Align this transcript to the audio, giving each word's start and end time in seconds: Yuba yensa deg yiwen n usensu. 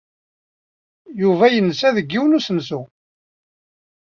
Yuba 1.21 1.45
yensa 1.55 1.89
deg 1.97 2.07
yiwen 2.11 2.31
n 2.33 2.37
usensu. 2.37 2.81